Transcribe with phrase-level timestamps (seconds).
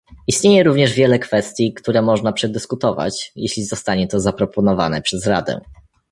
[0.27, 5.61] Istnieje również wiele kwestii, które można przedyskutować, jeśli zostanie to zaproponowane przez Radę